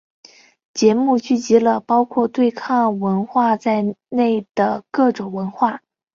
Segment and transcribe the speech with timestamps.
[0.73, 5.83] 节日聚集了包括对抗文化在内的各种文化。